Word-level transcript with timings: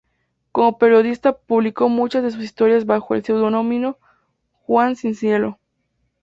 Como 0.51 0.79
periodista 0.79 1.37
publicó 1.37 1.87
muchas 1.87 2.23
de 2.23 2.31
sus 2.31 2.43
historias 2.43 2.87
bajo 2.87 3.13
el 3.13 3.23
seudónimo 3.23 3.97
""Juan 4.65 4.95
sin 4.95 5.13
Cielo"". 5.13 5.59